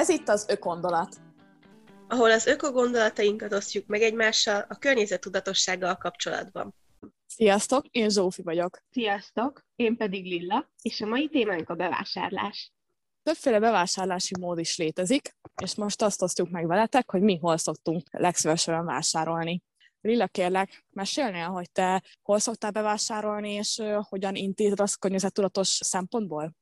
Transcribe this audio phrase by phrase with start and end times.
[0.00, 1.16] Ez itt az Ökondolat.
[2.08, 6.74] Ahol az ökogondolatainkat osztjuk meg egymással a környezettudatossággal kapcsolatban.
[7.26, 8.82] Sziasztok, én Zsófi vagyok.
[8.90, 12.72] Sziasztok, én pedig Lilla, és a mai témánk a bevásárlás.
[13.22, 18.02] Többféle bevásárlási mód is létezik, és most azt osztjuk meg veletek, hogy mi hol szoktunk
[18.10, 19.62] legszívesebben vásárolni.
[20.00, 26.54] Lilla, kérlek, mesélnél, hogy te hol szoktál bevásárolni, és hogyan intézed azt környezettudatos szempontból?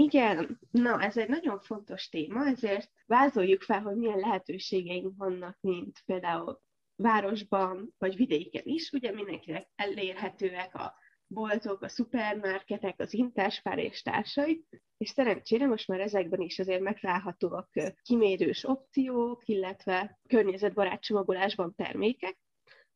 [0.00, 6.02] Igen, na ez egy nagyon fontos téma, ezért vázoljuk fel, hogy milyen lehetőségeink vannak, mint
[6.06, 6.60] például
[6.96, 10.94] városban vagy vidéken is, ugye mindenkinek elérhetőek a
[11.26, 14.64] boltok, a szupermarketek, az intásfár és társai,
[14.96, 17.70] és szerencsére most már ezekben is azért megtalálhatóak
[18.02, 22.38] kimérős opciók, illetve környezetbarát csomagolásban termékek,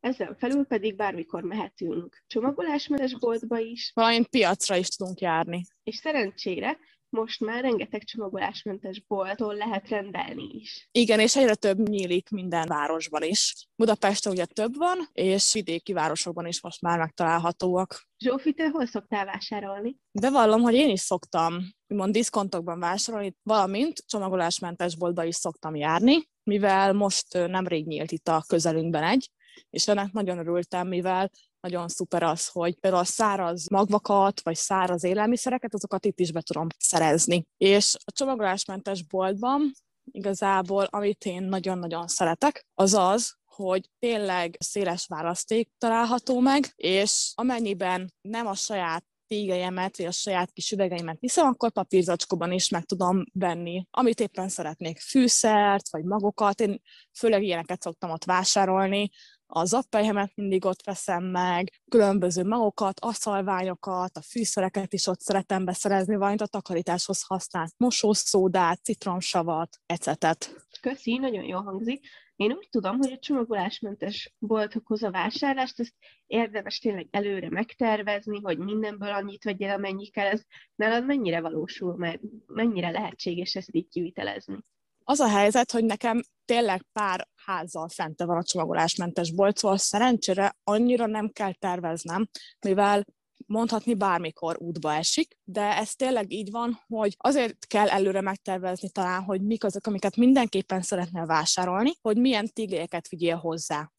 [0.02, 3.90] ezen felül pedig bármikor mehetünk csomagolásmentes boltba is.
[3.94, 5.64] Valamint piacra is tudunk járni.
[5.82, 6.78] És szerencsére
[7.12, 10.88] most már rengeteg csomagolásmentes bolttól lehet rendelni is.
[10.92, 13.68] Igen, és egyre több nyílik minden városban is.
[13.76, 18.06] Budapesten ugye több van, és vidéki városokban is most már megtalálhatóak.
[18.18, 19.96] Zsófi, te hol szoktál vásárolni?
[20.10, 26.28] De vallom, hogy én is szoktam, úgymond diszkontokban vásárolni, valamint csomagolásmentes boltba is szoktam járni,
[26.42, 29.30] mivel most nemrég nyílt itt a közelünkben egy,
[29.70, 31.30] és ennek nagyon örültem, mivel
[31.62, 36.40] nagyon szuper az, hogy például a száraz magvakat, vagy száraz élelmiszereket, azokat itt is be
[36.40, 37.46] tudom szerezni.
[37.56, 39.72] És a csomagolásmentes boltban
[40.10, 48.12] igazából, amit én nagyon-nagyon szeretek, az az, hogy tényleg széles választék található meg, és amennyiben
[48.20, 53.24] nem a saját tégejemet, vagy a saját kis üvegeimet viszem, akkor papírzacskóban is meg tudom
[53.32, 56.60] venni, amit éppen szeretnék, fűszert, vagy magokat.
[56.60, 56.82] Én
[57.18, 59.10] főleg ilyeneket szoktam ott vásárolni,
[59.54, 66.16] a zappelyhemet mindig ott veszem meg, különböző magokat, aszalványokat, a fűszereket is ott szeretem beszerezni,
[66.16, 70.66] valamint a takarításhoz használt mosószódát, citromsavat, ecetet.
[70.80, 72.06] Köszi, nagyon jól hangzik.
[72.36, 75.94] Én úgy tudom, hogy a csomagolásmentes boltokhoz a vásárlást, ezt
[76.26, 80.26] érdemes tényleg előre megtervezni, hogy mindenből annyit vegyél, amennyi kell.
[80.26, 80.42] Ez
[80.74, 84.58] nálad mennyire valósul meg, mennyire lehetséges ezt így kivitelezni?
[85.04, 90.56] Az a helyzet, hogy nekem tényleg pár házzal fente van a csomagolásmentes bolt, szóval szerencsére
[90.64, 92.28] annyira nem kell terveznem,
[92.60, 93.04] mivel
[93.46, 99.22] mondhatni bármikor útba esik, de ez tényleg így van, hogy azért kell előre megtervezni talán,
[99.22, 103.90] hogy mik azok, amiket mindenképpen szeretnél vásárolni, hogy milyen tigléket vigyél hozzá.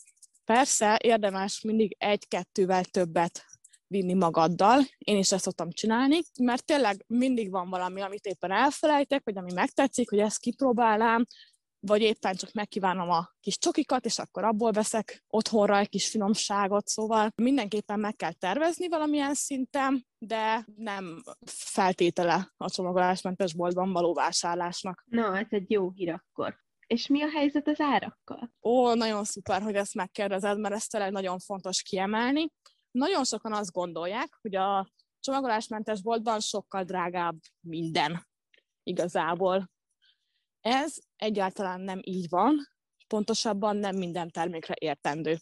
[0.45, 3.45] Persze érdemes mindig egy-kettővel többet
[3.87, 4.81] vinni magaddal.
[4.97, 9.53] Én is ezt szoktam csinálni, mert tényleg mindig van valami, amit éppen elfelejtek, vagy ami
[9.53, 11.25] megtetszik, hogy ezt kipróbálnám,
[11.85, 16.87] vagy éppen csak megkívánom a kis csokikat, és akkor abból veszek otthonra egy kis finomságot,
[16.87, 25.03] szóval mindenképpen meg kell tervezni valamilyen szinten, de nem feltétele a csomagolásmentes boltban való vásárlásnak.
[25.05, 26.61] Na, ez egy jó hír akkor.
[26.87, 28.53] És mi a helyzet az árakkal?
[28.61, 32.51] Ó, nagyon szuper, hogy ezt megkérdezed, mert ezt tényleg nagyon fontos kiemelni.
[32.91, 34.87] Nagyon sokan azt gondolják, hogy a
[35.19, 38.27] csomagolásmentes boltban sokkal drágább minden
[38.83, 39.71] igazából.
[40.63, 42.67] Ez egyáltalán nem így van,
[43.07, 45.37] pontosabban nem minden termékre értendő.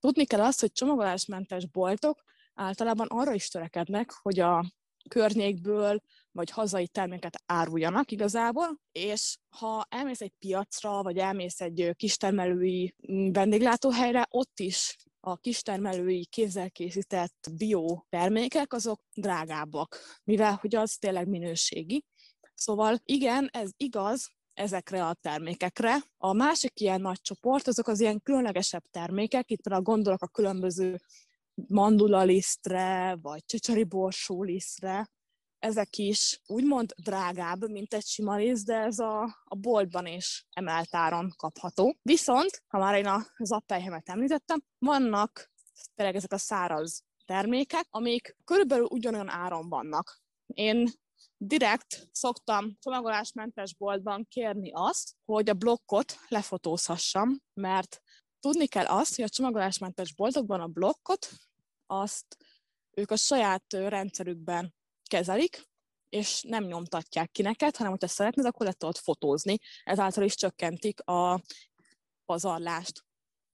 [0.00, 2.22] Tudni kell azt, hogy csomagolásmentes boltok
[2.54, 4.64] általában arra is törekednek, hogy a
[5.08, 6.00] környékből
[6.32, 12.94] vagy hazai terméket áruljanak igazából, és ha elmész egy piacra, vagy elmész egy kistermelői
[13.32, 21.28] vendéglátóhelyre, ott is a kistermelői kézzel készített bio termékek, azok drágábbak, mivel hogy az tényleg
[21.28, 22.04] minőségi.
[22.54, 25.96] Szóval igen, ez igaz, ezekre a termékekre.
[26.16, 31.00] A másik ilyen nagy csoport, azok az ilyen különlegesebb termékek, itt például gondolok a különböző
[31.54, 35.08] mandulalisztre, vagy csicsari borsó lisztre,
[35.58, 40.94] ezek is úgymond drágább, mint egy sima liszt, de ez a, a boltban is emelt
[40.94, 41.96] áron kapható.
[42.02, 45.50] Viszont, ha már én a zappelyhemet említettem, vannak
[45.94, 50.20] tényleg ezek a száraz termékek, amik körülbelül ugyanolyan áron vannak.
[50.46, 50.90] Én
[51.38, 58.02] direkt szoktam csomagolásmentes boltban kérni azt, hogy a blokkot lefotózhassam, mert
[58.40, 61.28] tudni kell azt, hogy a csomagolásmentes boltokban a blokkot
[61.86, 62.36] azt
[62.90, 64.74] ők a saját rendszerükben
[65.10, 65.66] kezelik,
[66.08, 69.58] és nem nyomtatják ki neked, hanem hogyha szeretnéd, akkor le tudod fotózni.
[69.84, 71.40] Ezáltal is csökkentik a
[72.24, 73.04] pazarlást.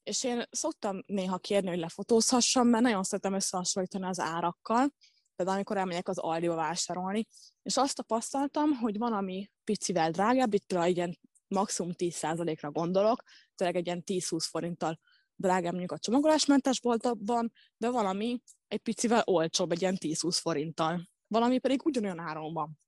[0.02, 4.92] És én szoktam néha kérni, hogy lefotózhassam, mert nagyon szeretem összehasonlítani az árakkal,
[5.36, 7.26] például amikor elmegyek az Aldiba vásárolni,
[7.62, 13.22] és azt tapasztaltam, hogy van, ami picivel drágább, itt például ilyen maximum 10%-ra gondolok,
[13.54, 15.00] tényleg egy ilyen 10-20 forinttal
[15.36, 21.08] drágább mondjuk a csomagolásmentes boltban, de valami egy picivel olcsóbb, egy ilyen 10-20 forinttal.
[21.26, 22.78] Valami pedig ugyanolyan áron van.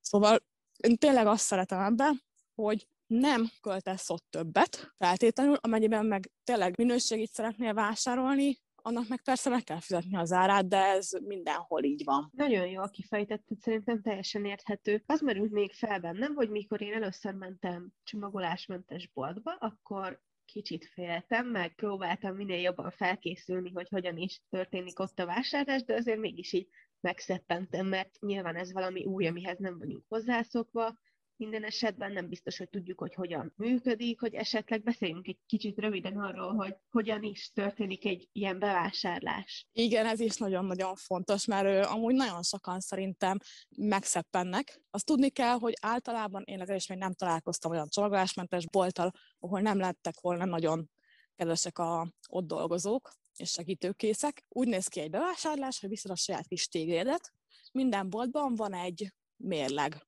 [0.00, 0.38] Szóval
[0.76, 2.12] én tényleg azt szeretem ebbe,
[2.54, 9.50] hogy nem költesz ott többet feltétlenül, amennyiben meg tényleg minőségit szeretnél vásárolni, annak meg persze
[9.50, 12.30] meg kell fizetni az árát, de ez mindenhol így van.
[12.36, 15.02] Nagyon jól kifejtetted, szerintem teljesen érthető.
[15.06, 21.46] Az merült még fel bennem, hogy mikor én először mentem csomagolásmentes boltba, akkor kicsit féltem,
[21.46, 26.52] meg próbáltam minél jobban felkészülni, hogy hogyan is történik ott a vásárlás, de azért mégis
[26.52, 26.68] így
[27.00, 30.98] megszeppentem, mert nyilván ez valami új, amihez nem vagyunk hozzászokva,
[31.36, 36.16] minden esetben nem biztos, hogy tudjuk, hogy hogyan működik, hogy esetleg beszéljünk egy kicsit röviden
[36.16, 39.66] arról, hogy hogyan is történik egy ilyen bevásárlás.
[39.72, 43.38] Igen, ez is nagyon-nagyon fontos, mert ő, amúgy nagyon sokan szerintem
[43.76, 44.80] megszeppennek.
[44.90, 49.78] Azt tudni kell, hogy általában én legalábbis még nem találkoztam olyan csomagolásmentes bolttal, ahol nem
[49.78, 50.90] lettek volna nagyon
[51.36, 54.44] kedvesek a ott dolgozók és segítőkészek.
[54.48, 57.32] Úgy néz ki egy bevásárlás, hogy viszed a saját kis téglédet,
[57.72, 60.06] minden boltban van egy mérleg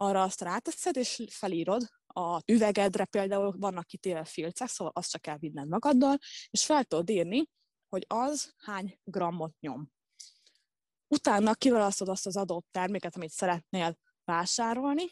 [0.00, 5.38] arra azt ráteszed, és felírod, a üvegedre például vannak kitéve filcek, szóval azt csak kell
[5.38, 6.18] vinned magaddal,
[6.50, 7.48] és fel tudod írni,
[7.88, 9.90] hogy az hány grammot nyom.
[11.08, 15.04] Utána kiválasztod azt az adott terméket, amit szeretnél vásárolni,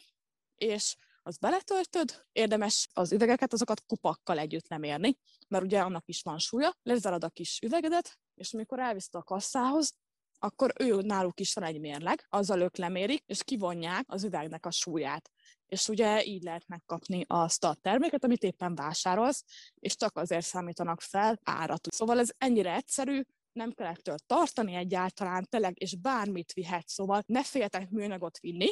[0.55, 5.17] és az beletöltöd, érdemes az üvegeket, azokat kupakkal együtt lemérni,
[5.47, 9.93] mert ugye annak is van súlya, lezárad a kis üvegedet, és amikor elviszed a kasszához,
[10.39, 14.71] akkor ő náluk is van egy mérleg, azzal ők lemérik, és kivonják az üvegnek a
[14.71, 15.31] súlyát.
[15.65, 19.43] És ugye így lehet megkapni azt a terméket, amit éppen vásárolsz,
[19.79, 21.87] és csak azért számítanak fel árat.
[21.91, 27.43] Szóval ez ennyire egyszerű, nem kell ettől tartani egyáltalán, tényleg, és bármit vihet, szóval ne
[27.43, 28.69] féljetek műanyagot vinni.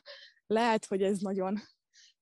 [0.46, 1.58] lehet, hogy ez nagyon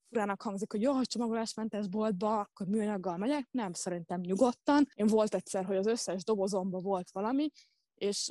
[0.08, 3.48] furának hangzik, hogy jó, hogy csomagolásmentes boltba, akkor műanyaggal megyek.
[3.50, 4.88] Nem, szerintem nyugodtan.
[4.94, 7.50] Én volt egyszer, hogy az összes dobozomban volt valami,
[7.94, 8.30] és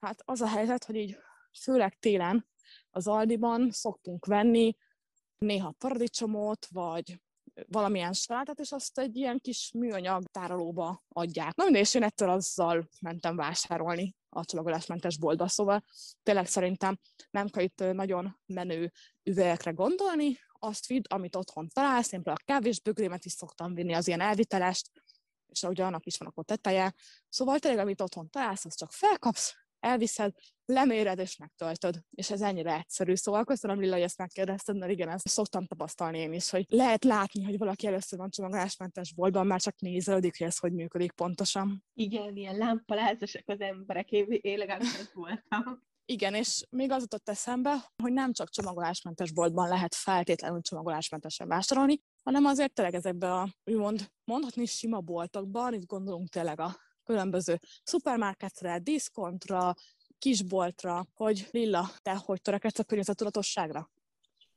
[0.00, 1.16] Hát az a helyzet, hogy így
[1.62, 2.48] főleg télen
[2.90, 4.76] az Aldiban szoktunk venni
[5.38, 7.20] néha paradicsomot, vagy
[7.66, 11.54] valamilyen salátát, és azt egy ilyen kis műanyag tárolóba adják.
[11.54, 15.84] Na mindegy, és én ettől azzal mentem vásárolni a csomagolásmentes boltba, szóval
[16.22, 16.98] tényleg szerintem
[17.30, 18.92] nem kell itt nagyon menő
[19.22, 24.06] üvegekre gondolni, azt vidd, amit otthon találsz, én például a kávésbögrémet is szoktam vinni, az
[24.06, 24.90] ilyen elvitelest,
[25.46, 26.94] és ugye annak is van akkor teteje.
[27.28, 30.32] Szóval tényleg, amit otthon találsz, azt csak felkapsz, elviszed,
[30.64, 32.00] leméred és megtöltöd.
[32.10, 33.14] És ez ennyire egyszerű.
[33.14, 37.04] Szóval köszönöm Lilla, hogy ezt megkérdezted, mert igen, ezt szoktam tapasztalni én is, hogy lehet
[37.04, 41.84] látni, hogy valaki először van csomagolásmentes boltban, már csak nézelődik, hogy ez hogy működik pontosan.
[41.94, 45.88] Igen, ilyen lámpalázosak az emberek, én, én legalábbis ez voltam.
[46.04, 52.00] Igen, és még az jutott eszembe, hogy nem csak csomagolásmentes boltban lehet feltétlenül csomagolásmentesen vásárolni,
[52.22, 56.76] hanem azért tényleg ezekbe a, úgymond, mondhatni sima boltokban, itt gondolunk tényleg a
[57.10, 59.74] különböző szupermarketre, diszkontra,
[60.18, 63.90] kisboltra, hogy Lilla, te hogy törekedsz a környezettudatosságra?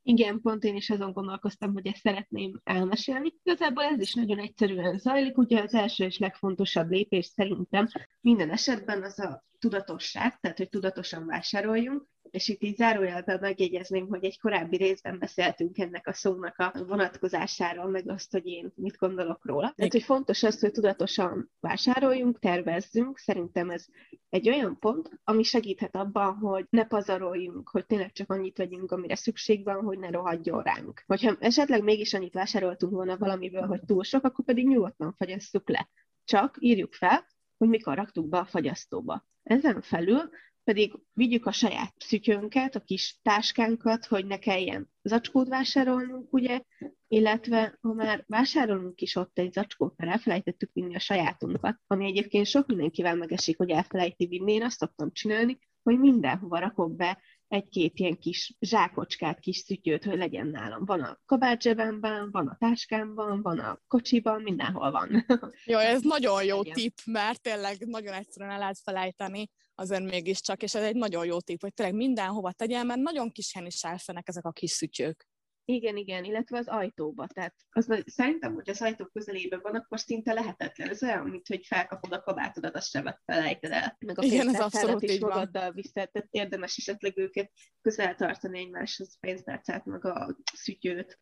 [0.04, 3.34] Igen, pont én is azon gondolkoztam, hogy ezt szeretném elmesélni.
[3.44, 7.88] Igazából ez is nagyon egyszerűen zajlik, ugye az első és legfontosabb lépés szerintem
[8.22, 14.24] minden esetben az a tudatosság, tehát hogy tudatosan vásároljunk, és itt így zárójelben megjegyezném, hogy
[14.24, 19.45] egy korábbi részben beszéltünk ennek a szónak a vonatkozásáról, meg azt, hogy én mit gondolok
[19.45, 19.74] róla.
[19.75, 23.18] Tehát, hogy fontos az, hogy tudatosan vásároljunk, tervezzünk.
[23.18, 23.85] Szerintem ez
[24.30, 29.16] egy olyan pont, ami segíthet abban, hogy ne pazaroljunk, hogy tényleg csak annyit vegyünk, amire
[29.16, 31.04] szükség van, hogy ne rohadjon ránk.
[31.06, 35.90] Hogyha esetleg mégis annyit vásároltunk volna valamiből, hogy túl sok, akkor pedig nyugodtan fagyasszuk le.
[36.23, 37.25] Csak írjuk fel,
[37.57, 39.25] hogy mikor raktuk be a fagyasztóba.
[39.44, 40.30] Ezen felül
[40.64, 46.62] pedig vigyük a saját szütyönket, a kis táskánkat, hogy ne kelljen zacskót vásárolnunk, ugye,
[47.08, 52.46] illetve ha már vásárolunk is ott egy zacskót, mert elfelejtettük vinni a sajátunkat, ami egyébként
[52.46, 57.20] sok mindenkivel megesik, hogy elfelejti vinni, én azt szoktam csinálni, hogy mindenhova rakok be
[57.54, 60.86] egy-két ilyen kis zsákocskát, kis szütyőt, hogy legyen nálam.
[60.86, 65.26] Van a kabátzsebemben, van a táskámban, van a kocsiban, mindenhol van.
[65.66, 70.76] Jó, ez nagyon jó tipp, mert tényleg nagyon egyszerűen el lehet felejteni azért mégiscsak, és
[70.76, 74.28] ez egy nagyon jó tipp, hogy tényleg mindenhova tegyen, mert nagyon kis helyen is elfenek
[74.28, 75.28] ezek a kis szütyők.
[75.66, 77.28] Igen, igen, illetve az ajtóba.
[77.28, 80.90] Tehát az, szerintem, hogy az ajtó közelében van, akkor szinte lehetetlen.
[80.90, 83.98] Ez olyan, mint hogy felkapod a kabátodat, azt sem felejted el.
[84.06, 87.52] Meg a igen, ez abszolút is így magaddal viszed, tehát érdemes esetleg őket
[87.82, 91.20] közel tartani egymáshoz, pénztárcát, meg a szütyőt.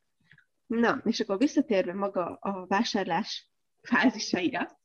[0.68, 3.50] Na, és akkor visszatérve maga a vásárlás
[3.82, 4.81] fázisaira,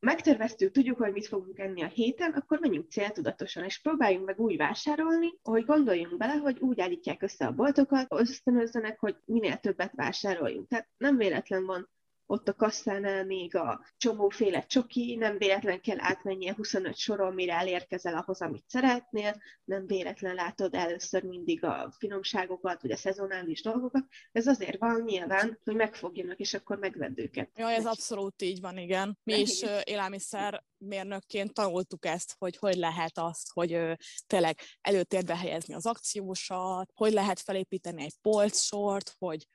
[0.00, 4.56] megterveztük, tudjuk, hogy mit fogunk enni a héten, akkor menjünk céltudatosan, és próbáljunk meg úgy
[4.56, 10.68] vásárolni, hogy gondoljunk bele, hogy úgy állítják össze a boltokat, ösztönözzenek, hogy minél többet vásároljunk.
[10.68, 11.90] Tehát nem véletlen van
[12.30, 18.14] ott a kasszánál még a csomóféle csoki, nem véletlen kell átmennie 25 soron, mire elérkezel
[18.14, 24.04] ahhoz, amit szeretnél, nem véletlen látod először mindig a finomságokat, vagy a szezonális dolgokat.
[24.32, 27.50] Ez azért van nyilván, hogy megfogjanak, és akkor megvedd őket.
[27.58, 29.18] Ja, ez abszolút így van, igen.
[29.22, 35.86] Mi is élelmiszer mérnökként tanultuk ezt, hogy hogy lehet azt, hogy tényleg előtérbe helyezni az
[35.86, 39.46] akciósat, hogy lehet felépíteni egy polcsort, hogy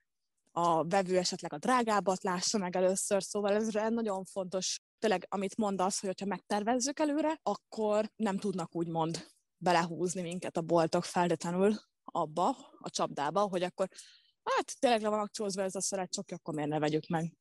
[0.55, 4.79] a vevő esetleg a drágábbat lássa meg először, szóval ez nagyon fontos.
[4.99, 11.03] Tényleg, amit mondasz, hogy ha megtervezzük előre, akkor nem tudnak úgymond belehúzni minket a boltok
[11.03, 13.87] feltétlenül abba, a csapdába, hogy akkor
[14.43, 17.33] hát tényleg le van akciózva ez a szeret, csak akkor miért ne vegyük meg.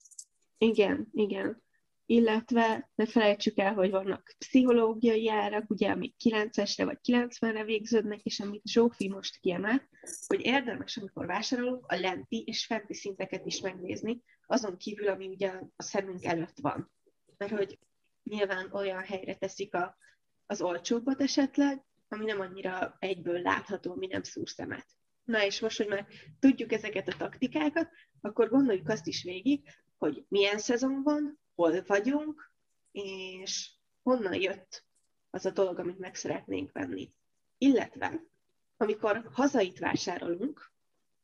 [0.59, 1.62] Igen, igen
[2.06, 8.40] illetve ne felejtsük el, hogy vannak pszichológiai árak, ugye, amik 9-esre vagy 90-re végződnek, és
[8.40, 9.88] amit Zsófi most kiemel,
[10.26, 15.50] hogy érdemes, amikor vásárolunk, a lenti és fenti szinteket is megnézni, azon kívül, ami ugye
[15.76, 16.90] a szemünk előtt van.
[17.37, 17.78] Mert hogy
[18.23, 19.97] nyilván olyan helyre teszik a,
[20.47, 24.87] az olcsóbbat esetleg, ami nem annyira egyből látható, mi nem szúr szemet.
[25.25, 26.06] Na és most, hogy már
[26.38, 27.88] tudjuk ezeket a taktikákat,
[28.21, 29.68] akkor gondoljuk azt is végig,
[29.99, 32.52] hogy milyen szezon van, hol vagyunk,
[32.92, 33.71] és
[34.02, 34.85] honnan jött
[35.30, 37.12] az a dolog, amit meg szeretnénk venni.
[37.59, 38.23] Illetve,
[38.76, 40.73] amikor hazait vásárolunk,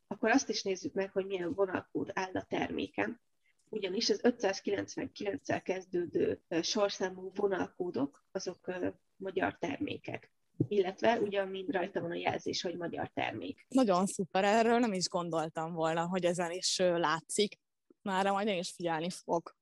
[0.07, 3.21] akkor azt is nézzük meg, hogy milyen vonalkód áll a terméken.
[3.69, 8.71] Ugyanis az 599-el kezdődő sorszámú vonalkódok, azok
[9.15, 10.31] magyar termékek
[10.67, 13.65] illetve ugyan rajta van a jelzés, hogy magyar termék.
[13.69, 17.59] Nagyon szuper, erről nem is gondoltam volna, hogy ezen is látszik.
[18.01, 19.55] Már majd én is figyelni fog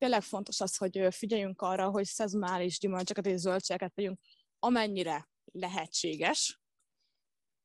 [0.00, 4.20] tényleg fontos az, hogy figyeljünk arra, hogy szezonális gyümölcsöket és zöldségeket vegyünk,
[4.58, 6.60] amennyire lehetséges.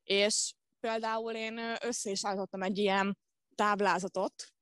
[0.04, 3.18] És például én össze is állítottam egy ilyen
[3.56, 4.54] táblázatot,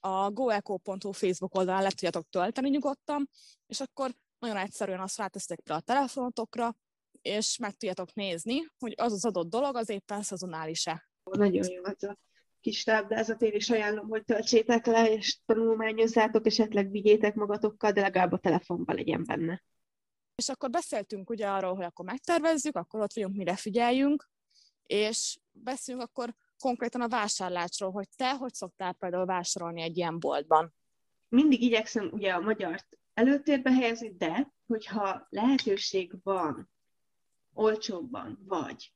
[0.00, 3.30] a goeco.hu Facebook oldalán le tudjátok tölteni nyugodtan,
[3.66, 6.76] és akkor nagyon egyszerűen azt rátesztek a telefonotokra,
[7.22, 11.10] és meg tudjátok nézni, hogy az az adott dolog az éppen szezonális-e.
[11.22, 12.18] Nagyon jó az a
[12.60, 18.32] kis táblázat, én is ajánlom, hogy töltsétek le, és tanulmányozzátok, esetleg vigyétek magatokkal, de legalább
[18.32, 19.62] a telefonban legyen benne.
[20.34, 24.28] És akkor beszéltünk ugye arról, hogy akkor megtervezzük, akkor ott vagyunk, mire figyeljünk,
[24.86, 30.74] és beszélünk akkor konkrétan a vásárlásról, hogy te hogy szoktál például vásárolni egy ilyen boltban?
[31.28, 36.70] Mindig igyekszem ugye a magyart előtérbe helyezni, de hogyha lehetőség van
[37.52, 38.92] olcsóbban, vagy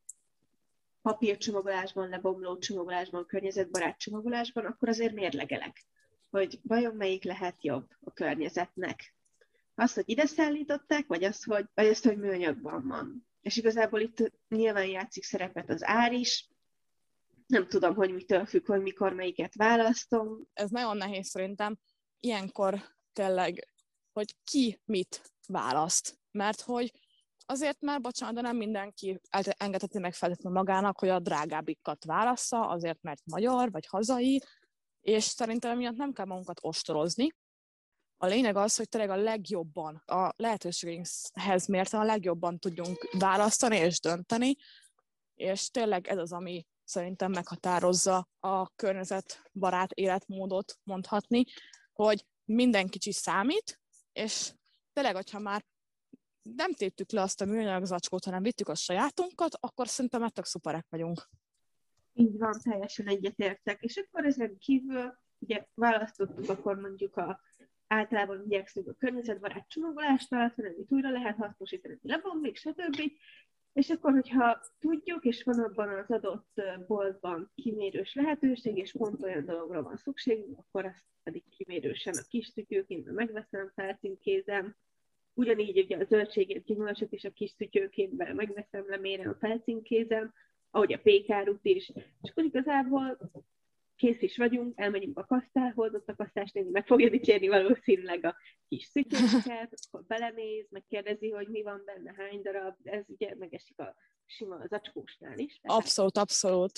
[1.02, 5.84] papírcsomagolásban, lebomló csomagolásban, környezetbarát csomagolásban, akkor azért mérlegelek,
[6.30, 9.14] hogy vajon melyik lehet jobb a környezetnek.
[9.74, 13.26] Azt, hogy ide szállították, vagy azt, hogy, vagy azt, hogy műanyagban van.
[13.40, 16.52] És igazából itt nyilván játszik szerepet az ár is,
[17.46, 20.48] nem tudom, hogy mitől függ, hogy mikor melyiket választom.
[20.52, 21.78] Ez nagyon nehéz szerintem.
[22.20, 22.82] Ilyenkor
[23.12, 23.68] tényleg,
[24.12, 26.18] hogy ki mit választ.
[26.30, 26.92] Mert hogy
[27.52, 29.20] Azért már, bocsánat, de nem mindenki
[29.56, 34.42] engedheti meg feltétlenül magának, hogy a drágábbikat válassza, azért mert magyar vagy hazai,
[35.00, 37.28] és szerintem miatt nem kell magunkat ostorozni.
[38.16, 44.00] A lényeg az, hogy tényleg a legjobban, a lehetőségeinkhez mérten a legjobban tudjunk választani és
[44.00, 44.56] dönteni,
[45.34, 51.44] és tényleg ez az, ami szerintem meghatározza a környezetbarát életmódot mondhatni,
[51.92, 53.80] hogy minden kicsi számít,
[54.12, 54.52] és
[54.92, 55.64] tényleg, hogyha már
[56.42, 60.44] nem téptük le azt a műanyag zacskót, hanem vittük a sajátunkat, akkor szerintem már tök
[60.44, 61.28] szuperek vagyunk.
[62.14, 63.82] Így van, teljesen egyetértek.
[63.82, 67.40] És akkor ezen kívül ugye választottuk akkor mondjuk a
[67.86, 73.00] általában igyekszünk a környezetbarát csomagolást választani, amit újra lehet hasznosítani, lebomlik, stb.
[73.72, 79.44] És akkor, hogyha tudjuk, és van abban az adott boltban kimérős lehetőség, és pont olyan
[79.44, 84.76] dologra van szükségünk, akkor azt pedig kimérősen a kis tütyőként megveszem, felcímkézem,
[85.34, 90.32] Ugyanígy ugye a zöldségét, gyümölcsöt és a kis szütyőként megveszem, lemérem a felcínkézem,
[90.70, 91.92] ahogy a pékárut is.
[92.22, 93.18] És akkor igazából
[93.96, 98.36] kész is vagyunk, elmegyünk a kasztához, ott a kasztás néni meg fogja dicsérni valószínűleg a
[98.68, 103.94] kis szütyőket, akkor belenéz, megkérdezi, hogy mi van benne, hány darab, ez ugye megesik a
[104.26, 105.60] sima zacskósnál is.
[105.62, 106.72] Abszolút, abszolút.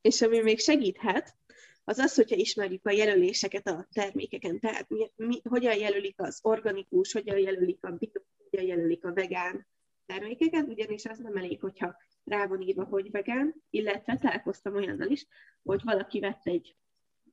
[0.00, 1.34] És ami még segíthet,
[1.84, 7.12] az az, hogyha ismerjük a jelöléseket a termékeken, tehát mi, mi, hogyan jelölik az organikus,
[7.12, 9.66] hogyan jelölik a bio, hogyan jelölik a vegán
[10.06, 15.26] termékeket, ugyanis az nem elég, hogyha rá van írva, hogy vegán, illetve találkoztam olyannal is,
[15.62, 16.76] hogy valaki vett egy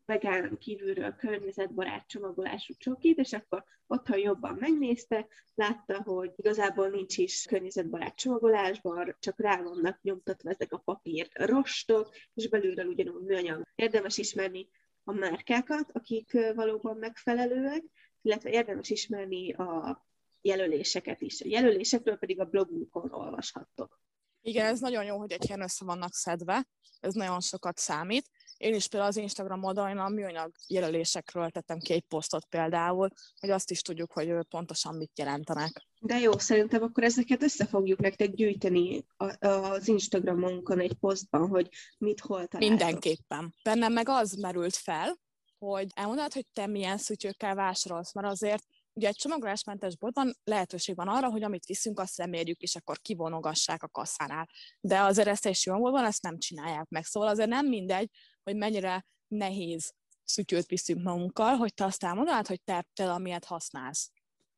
[0.07, 7.45] vegán kívülről környezetbarát csomagolású csokit, és akkor otthon jobban megnézte, látta, hogy igazából nincs is
[7.49, 13.63] környezetbarát csomagolásban, csak rá vannak nyomtatva ezek a papír rostok, és belülről ugyanúgy műanyag.
[13.75, 14.69] Érdemes ismerni
[15.03, 17.83] a márkákat, akik valóban megfelelőek,
[18.21, 20.05] illetve érdemes ismerni a
[20.41, 21.41] jelöléseket is.
[21.41, 23.99] A jelölésekről pedig a blogunkon olvashattok.
[24.47, 26.67] Igen, ez nagyon jó, hogy egy helyen össze vannak szedve,
[26.99, 28.29] ez nagyon sokat számít.
[28.57, 33.49] Én is például az Instagram oldalon a műanyag jelölésekről tettem ki egy posztot például, hogy
[33.49, 35.87] azt is tudjuk, hogy pontosan mit jelentenek.
[35.99, 39.05] De jó, szerintem akkor ezeket össze fogjuk nektek gyűjteni
[39.39, 42.59] az Instagramunkon egy posztban, hogy mit hol találtok.
[42.59, 43.55] Mindenképpen.
[43.63, 45.17] Bennem meg az merült fel,
[45.57, 48.63] hogy elmondod, hogy te milyen szütyőkkel vásárolsz, mert azért
[48.97, 53.83] ugye egy csomagolásmentes boltban lehetőség van arra, hogy amit viszünk, azt lemérjük, és akkor kivonogassák
[53.83, 54.49] a kasszánál.
[54.81, 57.05] De az eresztési van, ezt nem csinálják meg.
[57.05, 58.09] Szóval azért nem mindegy,
[58.43, 64.11] hogy mennyire nehéz szütyőt viszünk magunkkal, hogy te azt elmondod, hogy te, te amilyet használsz.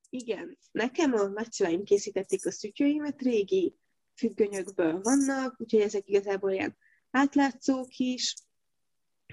[0.09, 0.57] Igen.
[0.71, 3.75] Nekem a nagyszüleim készítették a szütyőimet, régi
[4.15, 6.77] függönyökből vannak, úgyhogy ezek igazából ilyen
[7.11, 8.35] átlátszók is,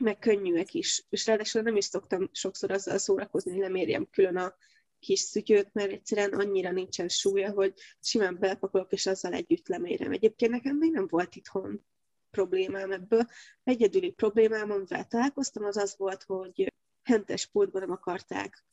[0.01, 1.05] meg könnyűek is.
[1.09, 4.55] És ráadásul nem is szoktam sokszor azzal szórakozni, hogy lemérjem külön a
[4.99, 10.13] kis szütyőt, mert egyszerűen annyira nincsen súlya, hogy simán belepakolok, és azzal együtt lemérem.
[10.13, 11.87] Egyébként nekem még nem volt itthon
[12.31, 13.25] problémám ebből.
[13.65, 16.73] Egyedüli problémám, amivel találkoztam, az az volt, hogy
[17.03, 18.65] hentes pultban nem akarták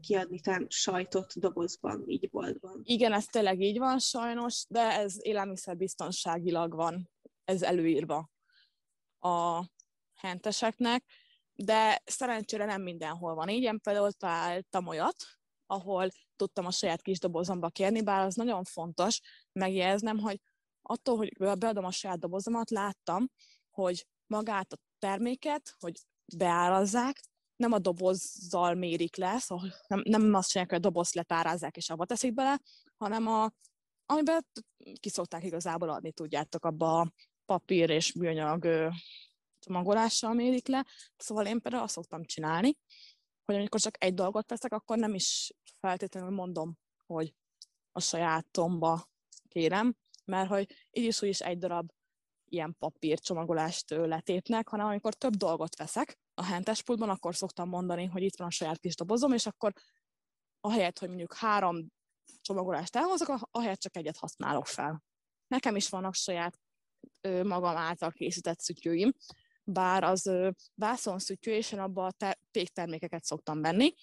[0.00, 2.80] kiadni talán sajtot dobozban, így boltban.
[2.84, 7.10] Igen, ez tényleg így van sajnos, de ez élelmiszerbiztonságilag van,
[7.44, 8.30] ez előírva
[9.18, 9.64] a
[10.14, 11.04] henteseknek,
[11.54, 13.62] de szerencsére nem mindenhol van így.
[13.62, 15.16] Én például találtam olyat,
[15.70, 19.20] ahol tudtam a saját kis dobozomba kérni, bár az nagyon fontos
[19.52, 20.40] megjegyeznem, hogy
[20.82, 23.30] attól, hogy beadom a saját dobozomat, láttam,
[23.70, 26.00] hogy magát a terméket, hogy
[26.36, 27.20] beárazzák,
[27.56, 31.90] nem a dobozzal mérik le, szóval nem, nem azt csinálják, hogy a dobozt letárázzák és
[31.90, 32.60] abba teszik bele,
[32.96, 33.50] hanem a,
[34.06, 34.46] amiben
[35.00, 37.12] kiszokták igazából adni, tudjátok, abba a
[37.44, 38.90] papír és műanyag
[39.58, 40.86] csomagolással mérik le.
[41.16, 42.76] Szóval én például azt szoktam csinálni,
[43.44, 47.34] hogy amikor csak egy dolgot veszek, akkor nem is feltétlenül mondom, hogy
[47.92, 49.08] a sajátomba
[49.48, 51.90] kérem, mert hogy így is úgy is egy darab
[52.44, 58.36] ilyen papírcsomagolást letépnek, hanem amikor több dolgot veszek a hentespultban, akkor szoktam mondani, hogy itt
[58.36, 59.72] van a saját kis dobozom, és akkor
[60.60, 61.86] ahelyett, hogy mondjuk három
[62.40, 65.02] csomagolást elhozok, ahelyett csak egyet használok fel.
[65.46, 66.58] Nekem is vannak saját
[67.42, 69.12] magam által készített szütyőim,
[69.72, 70.30] bár az
[70.74, 73.94] vászonszütyő, és én abba a te- péktermékeket szoktam venni.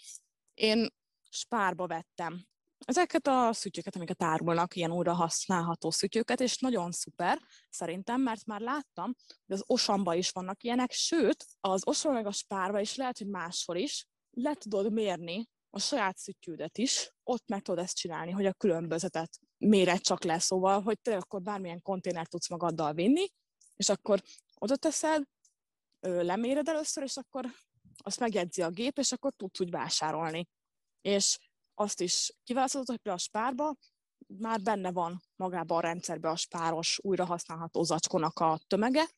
[0.53, 0.87] Én
[1.29, 2.45] spárba vettem
[2.85, 8.59] ezeket a szütyőket, amiket árulnak, ilyen újra használható szütyőket, és nagyon szuper szerintem, mert már
[8.59, 13.17] láttam, hogy az osamba is vannak ilyenek, sőt, az osan meg a spárba is lehet,
[13.17, 18.31] hogy máshol is le tudod mérni a saját szütyődet is, ott meg tudod ezt csinálni,
[18.31, 23.27] hogy a különbözetet méret csak le, szóval, hogy te akkor bármilyen konténert tudsz magaddal vinni,
[23.75, 24.21] és akkor
[24.55, 25.23] oda teszed,
[26.07, 27.45] leméred először, és akkor
[27.97, 30.47] azt megjegyzi a gép, és akkor tudsz úgy vásárolni.
[31.01, 31.37] És
[31.73, 33.75] azt is kiválasztottuk, hogy például a spárba
[34.27, 39.09] már benne van magában a rendszerben a spáros újrahasználható zacskónak a tömege,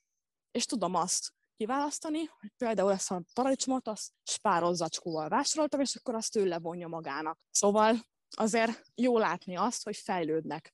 [0.52, 6.16] és tudom azt kiválasztani, hogy például ezt a paradicsomot, azt spáros zacskóval vásároltam, és akkor
[6.16, 7.40] azt ő levonja magának.
[7.52, 7.96] Szóval
[8.30, 10.74] azért jó látni azt, hogy fejlődnek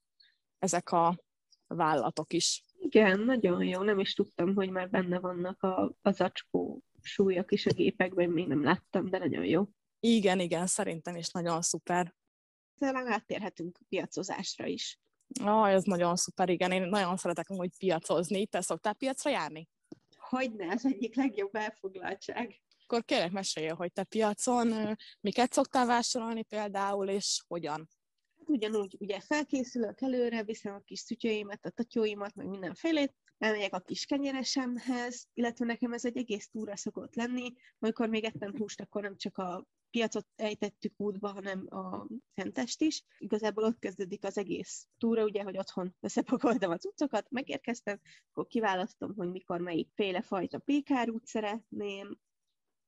[0.58, 1.18] ezek a
[1.68, 2.65] vállalatok is.
[2.86, 3.82] Igen, nagyon jó.
[3.82, 8.48] Nem is tudtam, hogy már benne vannak a, a zacskó súlyok is a gépekben, még
[8.48, 9.68] nem láttam, de nagyon jó.
[10.00, 12.16] Igen, igen, szerintem is nagyon szuper.
[12.80, 15.00] Talán áttérhetünk piacozásra is.
[15.44, 16.72] Ah, ez nagyon szuper, igen.
[16.72, 18.48] Én nagyon szeretek úgy piacozni.
[18.48, 19.70] Te szoktál piacra járni?
[20.18, 22.62] Hogyne, ez egyik legjobb elfoglaltság.
[22.84, 27.90] Akkor kérlek, mesélj, hogy te piacon miket szoktál vásárolni például, és hogyan?
[28.48, 34.06] Ugyanúgy, ugye felkészülök előre, viszem a kis szütyőimet, a tatyóimat, meg mindenfélét, elmegyek a kis
[34.06, 39.18] kenyeresemhez, illetve nekem ez egy egész túra szokott lenni, amikor még ettem húst, akkor nem
[39.18, 43.04] csak a piacot ejtettük útba, hanem a szentest is.
[43.18, 48.00] Igazából ott kezdődik az egész túra, ugye, hogy otthon összepakoltam a cuccokat, megérkeztem,
[48.32, 52.20] akkor kiválasztom, hogy mikor melyik féle fajta pékárút szeretném,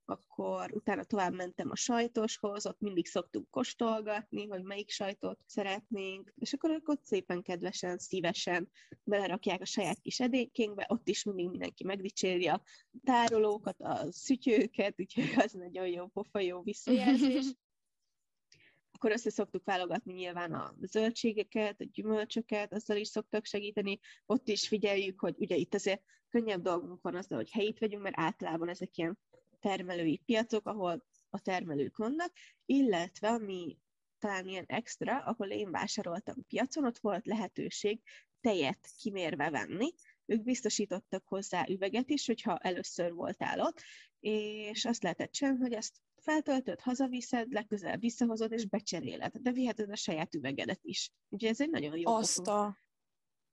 [0.10, 6.54] akkor utána tovább mentem a sajtoshoz, ott mindig szoktuk kóstolgatni, hogy melyik sajtot szeretnénk, és
[6.54, 8.70] akkor ők ott szépen, kedvesen, szívesen
[9.04, 12.62] belerakják a saját kis edékénkbe, ott is mindig mindenki megdicséri a
[13.04, 17.46] tárolókat, a szütyőket, úgyhogy az nagyon jó pofa, jó visszajelzés.
[18.98, 24.00] akkor össze szoktuk válogatni nyilván a zöldségeket, a gyümölcsöket, azzal is szoktak segíteni.
[24.26, 28.20] Ott is figyeljük, hogy ugye itt azért könnyebb dolgunk van azzal, hogy helyit vegyünk, mert
[28.20, 29.18] általában ezek ilyen
[29.68, 32.32] termelői piacok, ahol a termelők vannak,
[32.66, 33.78] illetve ami
[34.20, 38.02] talán ilyen extra, ahol én vásároltam piacon, ott volt lehetőség
[38.42, 39.94] tejet kimérve venni,
[40.26, 43.82] ők biztosítottak hozzá üveget is, hogyha először voltál ott,
[44.20, 49.36] és azt lehetett csinálni, hogy ezt feltöltöd, hazaviszed, legközelebb visszahozod, és becseréled.
[49.38, 51.12] De viheted a saját üvegedet is.
[51.30, 52.78] Úgyhogy ez egy nagyon jó Azt a...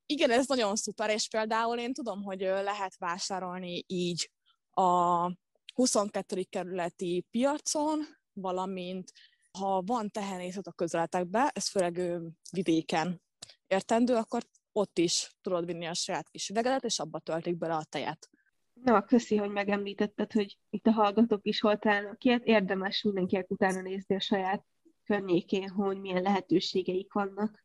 [0.06, 4.30] Igen, ez nagyon szuper, és például én tudom, hogy lehet vásárolni így
[4.70, 5.30] a
[5.74, 6.42] 22.
[6.42, 8.00] kerületi piacon,
[8.32, 9.12] valamint
[9.58, 13.22] ha van tehenészet a közeletekbe, ez főleg vidéken
[13.66, 17.84] értendő, akkor ott is tudod vinni a saját kis üvegedet, és abba töltik bele a
[17.84, 18.28] tejet.
[18.72, 22.44] Na, köszi, hogy megemlítetted, hogy itt a hallgatók is hol találnak ilyet.
[22.44, 24.64] Érdemes mindenkinek utána nézni a saját
[25.04, 27.64] környékén, hogy milyen lehetőségeik vannak.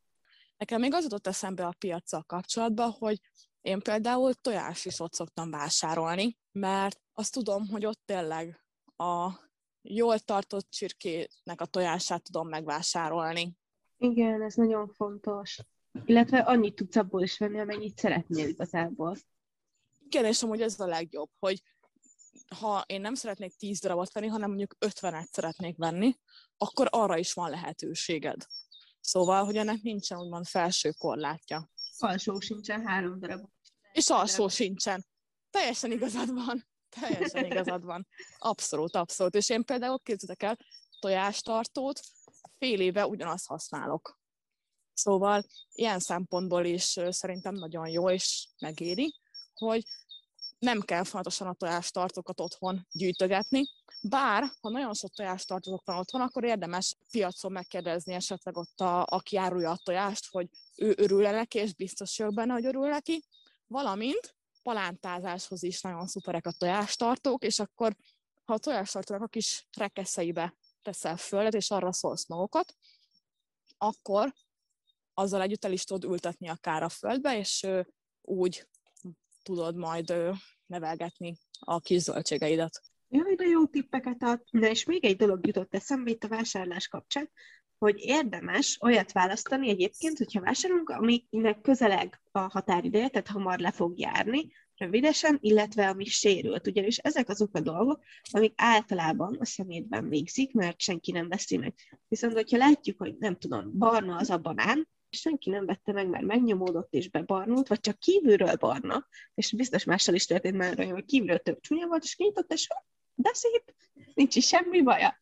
[0.58, 3.19] Nekem még az jutott eszembe a piacsal kapcsolatban, hogy
[3.62, 8.63] én például tojásisot szoktam vásárolni, mert azt tudom, hogy ott tényleg
[8.97, 9.32] a
[9.82, 13.58] jól tartott csirkének a tojását tudom megvásárolni.
[13.97, 15.60] Igen, ez nagyon fontos.
[16.05, 19.15] Illetve annyit tudsz abból is venni, amennyit szeretnél igazából.
[20.05, 21.62] Igen, és amúgy ez a legjobb, hogy
[22.60, 26.15] ha én nem szeretnék 10 darabot venni, hanem mondjuk 50-et szeretnék venni,
[26.58, 28.45] akkor arra is van lehetőséged.
[28.99, 31.69] Szóval, hogy ennek nincsen úgymond felső korlátja.
[31.97, 33.49] Alsó sincsen három darab.
[33.91, 35.05] És alsó sincsen.
[35.49, 36.68] Teljesen igazad van.
[36.89, 38.08] Teljesen igazad van.
[38.38, 39.36] Abszolút, abszolút.
[39.36, 40.58] És én például képzeljétek el,
[40.99, 41.99] tojástartót
[42.58, 44.19] fél éve ugyanazt használok.
[44.93, 49.15] Szóval ilyen szempontból is szerintem nagyon jó, és megéri,
[49.54, 49.84] hogy
[50.60, 53.63] nem kell folyamatosan a tojástartókat otthon gyűjtögetni,
[54.02, 59.38] bár, ha nagyon sok tojástartók van otthon, akkor érdemes piacon megkérdezni esetleg ott, a, aki
[59.38, 63.23] árulja a tojást, hogy ő örül neki, és biztos jó benne, hogy örül neki,
[63.67, 67.95] valamint palántázáshoz is nagyon szuperek a tojástartók, és akkor,
[68.43, 72.76] ha a tojástartónak a kis rekeszeibe teszel földet, és arra szólsz magokat,
[73.78, 74.34] akkor
[75.13, 77.67] azzal együtt el is tudod ültetni akár a földbe, és
[78.22, 78.67] úgy
[79.43, 80.13] tudod majd
[80.65, 82.82] nevelgetni a kis zöldségeidet.
[83.08, 84.43] Jaj, de jó tippeket ad.
[84.50, 87.32] Na és még egy dolog jutott eszembe itt a vásárlás kapcsán,
[87.79, 93.99] hogy érdemes olyat választani egyébként, hogyha vásárolunk, aminek közeleg a határideje, tehát hamar le fog
[93.99, 96.67] járni, rövidesen, illetve ami sérült.
[96.67, 101.73] Ugyanis ezek azok a dolgok, amik általában a szemétben végzik, mert senki nem veszi meg.
[102.07, 106.25] Viszont, hogyha látjuk, hogy nem tudom, barna az a banán, senki nem vette meg, mert
[106.25, 111.05] megnyomódott és bebarnult, vagy csak kívülről barna, és biztos mással is történt már olyan, hogy
[111.05, 112.67] kívülről több csúnya volt, és kinyitott, és
[113.15, 113.73] de szép,
[114.13, 115.21] nincs is semmi baja.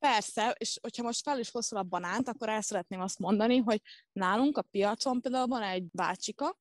[0.00, 3.82] Persze, és hogyha most fel is hosszul a banánt, akkor el szeretném azt mondani, hogy
[4.12, 6.58] nálunk a piacon például van egy bácsika,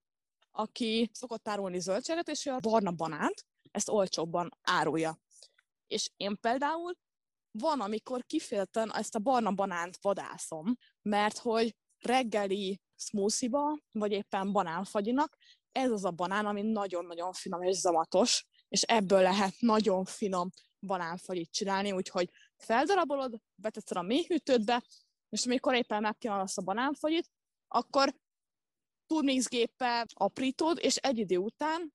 [0.52, 5.20] aki szokott árulni zöldséget, és ő a barna banánt, ezt olcsóbban árulja.
[5.88, 6.94] És én például
[7.52, 15.38] van, amikor kifélten ezt a barna banánt vadászom, mert hogy reggeli smoothie vagy éppen banánfagyinak,
[15.72, 20.50] ez az a banán, ami nagyon-nagyon finom és zamatos, és ebből lehet nagyon finom
[20.80, 24.84] banánfagyit csinálni, úgyhogy feldarabolod, beteszed a mélyhűtődbe,
[25.30, 27.30] és amikor éppen megkívánsz a banánfagyit,
[27.68, 28.16] akkor
[29.08, 31.94] turmixgéppel aprítod, és egy idő után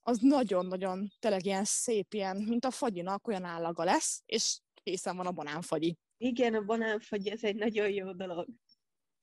[0.00, 5.26] az nagyon-nagyon tényleg ilyen szép, ilyen, mint a fagyinak, olyan állaga lesz, és készen van
[5.26, 5.98] a banánfagyi.
[6.16, 8.48] Igen, a banánfagyi, ez egy nagyon jó dolog.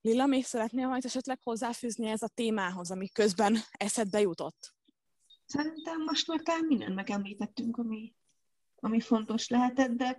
[0.02, 4.76] Lilla, még szeretnél majd esetleg hozzáfűzni ez a témához, ami közben eszedbe jutott?
[5.46, 8.16] Szerintem most már talán mindent megemlítettünk, ami,
[8.76, 10.18] ami fontos lehetett, de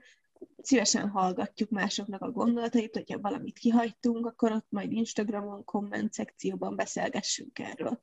[0.63, 7.59] szívesen hallgatjuk másoknak a gondolatait, hogyha valamit kihagytunk, akkor ott majd Instagramon, komment szekcióban beszélgessünk
[7.59, 8.03] erről.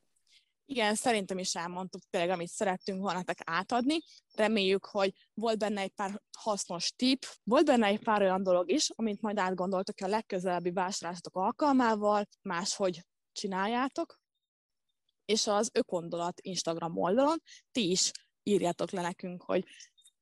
[0.68, 3.98] Igen, szerintem is elmondtuk tényleg, amit szerettünk volna nektek átadni.
[4.34, 8.90] Reméljük, hogy volt benne egy pár hasznos tip, volt benne egy pár olyan dolog is,
[8.94, 14.20] amit majd átgondoltok a legközelebbi vásárlásatok alkalmával, máshogy csináljátok,
[15.24, 18.10] és az Ökondolat Instagram oldalon ti is
[18.42, 19.64] írjátok le nekünk, hogy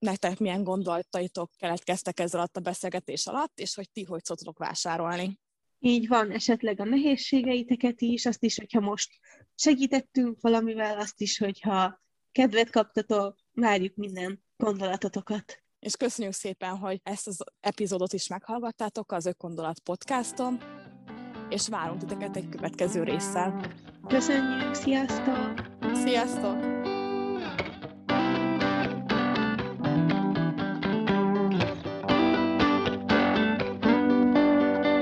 [0.05, 5.39] nektek milyen gondolataitok keletkeztek ezzel alatt a beszélgetés alatt, és hogy ti hogy szoktatok vásárolni.
[5.79, 9.11] Így van, esetleg a nehézségeiteket is, azt is, hogyha most
[9.55, 15.63] segítettünk valamivel, azt is, hogyha kedvet kaptatok, várjuk minden gondolatotokat.
[15.79, 20.61] És köszönjük szépen, hogy ezt az epizódot is meghallgattátok az Ökondolat podcaston,
[21.49, 23.75] és várunk titeket egy következő résszel.
[24.09, 25.71] Köszönjük, sziasztok!
[25.95, 26.74] Sziasztok!